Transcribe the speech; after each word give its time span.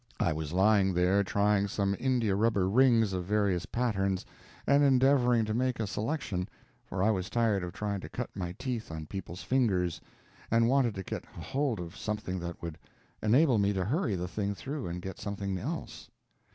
I 0.19 0.33
was 0.33 0.51
lying 0.51 0.95
there 0.95 1.23
trying 1.23 1.67
some 1.67 1.95
India 1.99 2.35
rubber 2.35 2.67
rings 2.67 3.13
of 3.13 3.25
various 3.25 3.67
patterns, 3.67 4.25
and 4.65 4.81
endeavoring 4.81 5.45
to 5.45 5.53
make 5.53 5.79
a 5.79 5.85
selection, 5.85 6.49
for 6.87 7.03
I 7.03 7.11
was 7.11 7.29
tired 7.29 7.63
of 7.63 7.71
trying 7.71 7.99
to 7.99 8.09
cut 8.09 8.31
my 8.35 8.53
teeth 8.53 8.89
on 8.89 9.05
people's 9.05 9.43
fingers, 9.43 10.01
and 10.49 10.67
wanted 10.67 10.95
to 10.95 11.03
get 11.03 11.23
hold 11.25 11.79
of 11.79 11.95
something 11.95 12.39
that 12.39 12.63
would 12.63 12.79
enable 13.21 13.59
me 13.59 13.73
to 13.73 13.85
hurry 13.85 14.15
the 14.15 14.27
thing 14.27 14.55
through 14.55 14.87
and 14.87 15.03
get 15.03 15.19
something 15.19 15.59
else. 15.59 16.09